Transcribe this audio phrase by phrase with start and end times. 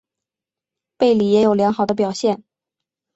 [0.97, 2.43] 贝里也有良好的表现。